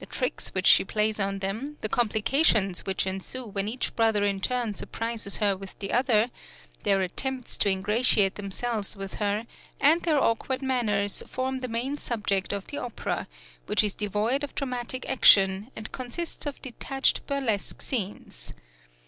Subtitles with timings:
[0.00, 4.40] The tricks which she plays on them, the Complications which ensue when each brother in
[4.40, 6.32] turn surprises her with the other,
[6.82, 9.46] their attempts to ingratiate themselves with her,
[9.80, 13.28] and their awkward manners form the main subject of the opera,
[13.66, 18.54] which is devoid of dramatic action, and consists of detached burlesque scenes.